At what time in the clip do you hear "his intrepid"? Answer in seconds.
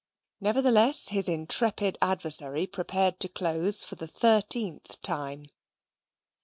1.09-1.99